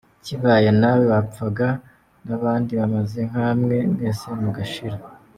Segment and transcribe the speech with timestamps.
[0.25, 1.67] Kibaye Nawe wapfaga
[2.25, 4.97] nabandi bameze nkamwe mwese mugashira.